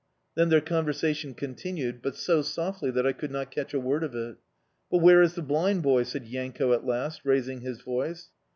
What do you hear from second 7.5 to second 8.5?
his voice.